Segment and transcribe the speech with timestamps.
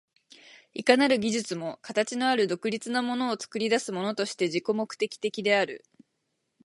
[0.73, 5.85] いかなる技術も形のある独立なものを作り出すものとして自己目的的である。